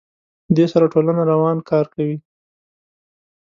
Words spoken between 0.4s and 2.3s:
دې سره ټولنه روان کار کوي.